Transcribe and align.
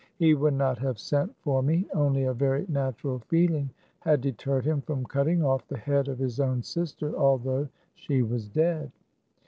He 0.15 0.33
would 0.33 0.55
not 0.55 0.79
have 0.79 0.97
sent' 0.97 1.37
for 1.43 1.61
me, 1.61 1.85
only 1.93 2.23
a 2.23 2.33
very 2.33 2.65
natural 2.67 3.19
feeling 3.19 3.69
had 3.99 4.19
deterred 4.19 4.65
him 4.65 4.81
from 4.81 5.05
cutting 5.05 5.43
off 5.45 5.67
the 5.67 5.77
head 5.77 6.07
of 6.07 6.17
his 6.17 6.39
own 6.39 6.63
sister, 6.63 7.15
although 7.15 7.67
she 7.93 8.23
was 8.23 8.49
dead. 8.49 8.91